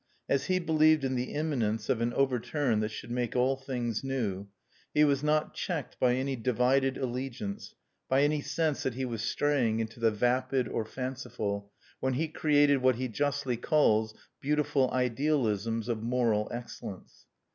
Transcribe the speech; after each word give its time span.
As 0.27 0.45
he 0.45 0.57
believed 0.57 1.03
in 1.03 1.13
the 1.13 1.31
imminence 1.35 1.87
of 1.87 2.01
an 2.01 2.11
overturn 2.13 2.79
that 2.79 2.89
should 2.89 3.11
make 3.11 3.35
all 3.35 3.55
things 3.55 4.03
new, 4.03 4.47
he 4.95 5.03
was 5.03 5.21
not 5.21 5.53
checked 5.53 5.99
by 5.99 6.15
any 6.15 6.35
divided 6.35 6.97
allegiance, 6.97 7.75
by 8.09 8.23
any 8.23 8.41
sense 8.41 8.81
that 8.81 8.95
he 8.95 9.05
was 9.05 9.21
straying 9.21 9.79
into 9.79 9.99
the 9.99 10.09
vapid 10.09 10.67
or 10.67 10.85
fanciful, 10.85 11.71
when 11.99 12.13
he 12.15 12.27
created 12.27 12.81
what 12.81 12.95
he 12.95 13.07
justly 13.07 13.57
calls 13.57 14.15
"Beautiful 14.41 14.89
idealisms 14.89 15.87
of 15.87 16.01
moral 16.01 16.47
excellence." 16.51 17.27